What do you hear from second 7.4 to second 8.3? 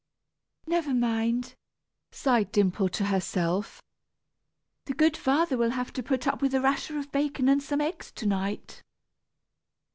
and some eggs, to